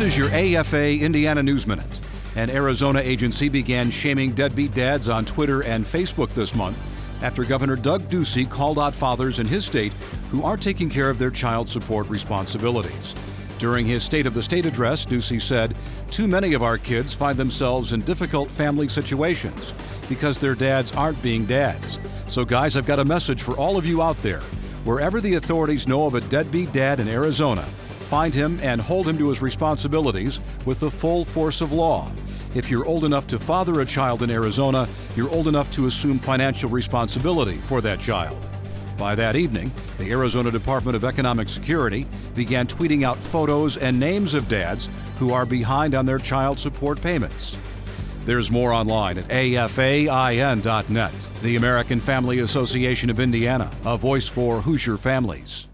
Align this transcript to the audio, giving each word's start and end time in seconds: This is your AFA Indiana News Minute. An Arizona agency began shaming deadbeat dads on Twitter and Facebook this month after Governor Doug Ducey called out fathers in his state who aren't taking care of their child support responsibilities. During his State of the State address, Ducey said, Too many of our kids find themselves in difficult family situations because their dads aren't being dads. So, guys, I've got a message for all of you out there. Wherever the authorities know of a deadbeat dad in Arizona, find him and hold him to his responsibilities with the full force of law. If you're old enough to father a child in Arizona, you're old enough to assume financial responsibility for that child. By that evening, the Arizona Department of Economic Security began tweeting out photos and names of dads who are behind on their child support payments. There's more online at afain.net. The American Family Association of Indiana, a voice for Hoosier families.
This 0.00 0.16
is 0.16 0.16
your 0.16 0.30
AFA 0.30 0.98
Indiana 0.98 1.42
News 1.42 1.66
Minute. 1.66 2.00
An 2.34 2.48
Arizona 2.48 3.00
agency 3.00 3.50
began 3.50 3.90
shaming 3.90 4.32
deadbeat 4.32 4.72
dads 4.72 5.10
on 5.10 5.26
Twitter 5.26 5.62
and 5.62 5.84
Facebook 5.84 6.30
this 6.30 6.54
month 6.54 6.78
after 7.22 7.44
Governor 7.44 7.76
Doug 7.76 8.08
Ducey 8.08 8.48
called 8.48 8.78
out 8.78 8.94
fathers 8.94 9.40
in 9.40 9.46
his 9.46 9.66
state 9.66 9.92
who 10.30 10.42
aren't 10.42 10.62
taking 10.62 10.88
care 10.88 11.10
of 11.10 11.18
their 11.18 11.30
child 11.30 11.68
support 11.68 12.08
responsibilities. 12.08 13.14
During 13.58 13.84
his 13.84 14.02
State 14.02 14.24
of 14.24 14.32
the 14.32 14.42
State 14.42 14.64
address, 14.64 15.04
Ducey 15.04 15.38
said, 15.38 15.76
Too 16.10 16.26
many 16.26 16.54
of 16.54 16.62
our 16.62 16.78
kids 16.78 17.12
find 17.12 17.36
themselves 17.36 17.92
in 17.92 18.00
difficult 18.00 18.50
family 18.50 18.88
situations 18.88 19.74
because 20.08 20.38
their 20.38 20.54
dads 20.54 20.96
aren't 20.96 21.22
being 21.22 21.44
dads. 21.44 21.98
So, 22.26 22.46
guys, 22.46 22.78
I've 22.78 22.86
got 22.86 23.00
a 23.00 23.04
message 23.04 23.42
for 23.42 23.54
all 23.58 23.76
of 23.76 23.84
you 23.84 24.00
out 24.00 24.16
there. 24.22 24.40
Wherever 24.84 25.20
the 25.20 25.34
authorities 25.34 25.86
know 25.86 26.06
of 26.06 26.14
a 26.14 26.22
deadbeat 26.22 26.72
dad 26.72 27.00
in 27.00 27.08
Arizona, 27.08 27.68
find 28.10 28.34
him 28.34 28.58
and 28.60 28.80
hold 28.80 29.06
him 29.06 29.16
to 29.16 29.28
his 29.28 29.40
responsibilities 29.40 30.40
with 30.66 30.80
the 30.80 30.90
full 30.90 31.24
force 31.24 31.60
of 31.60 31.70
law. 31.70 32.10
If 32.56 32.68
you're 32.68 32.84
old 32.84 33.04
enough 33.04 33.28
to 33.28 33.38
father 33.38 33.80
a 33.80 33.86
child 33.86 34.24
in 34.24 34.30
Arizona, 34.30 34.88
you're 35.14 35.30
old 35.30 35.46
enough 35.46 35.70
to 35.70 35.86
assume 35.86 36.18
financial 36.18 36.68
responsibility 36.68 37.58
for 37.58 37.80
that 37.82 38.00
child. 38.00 38.36
By 38.98 39.14
that 39.14 39.36
evening, 39.36 39.70
the 39.96 40.10
Arizona 40.10 40.50
Department 40.50 40.96
of 40.96 41.04
Economic 41.04 41.48
Security 41.48 42.04
began 42.34 42.66
tweeting 42.66 43.04
out 43.04 43.16
photos 43.16 43.76
and 43.76 44.00
names 44.00 44.34
of 44.34 44.48
dads 44.48 44.88
who 45.20 45.32
are 45.32 45.46
behind 45.46 45.94
on 45.94 46.04
their 46.04 46.18
child 46.18 46.58
support 46.58 47.00
payments. 47.00 47.56
There's 48.26 48.50
more 48.50 48.72
online 48.72 49.18
at 49.18 49.28
afain.net. 49.28 51.30
The 51.42 51.56
American 51.56 52.00
Family 52.00 52.40
Association 52.40 53.08
of 53.08 53.20
Indiana, 53.20 53.70
a 53.84 53.96
voice 53.96 54.26
for 54.26 54.60
Hoosier 54.60 54.96
families. 54.96 55.69